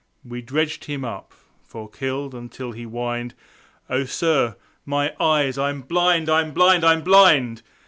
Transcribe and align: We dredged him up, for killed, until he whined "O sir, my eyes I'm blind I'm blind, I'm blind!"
We 0.25 0.41
dredged 0.41 0.85
him 0.85 1.05
up, 1.05 1.31
for 1.63 1.87
killed, 1.87 2.33
until 2.33 2.71
he 2.71 2.85
whined 2.85 3.35
"O 3.87 4.05
sir, 4.05 4.55
my 4.83 5.13
eyes 5.19 5.59
I'm 5.59 5.81
blind 5.83 6.27
I'm 6.27 6.53
blind, 6.55 6.83
I'm 6.83 7.03
blind!" 7.03 7.61